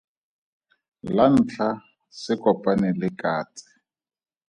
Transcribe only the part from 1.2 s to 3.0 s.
ntlha se kopane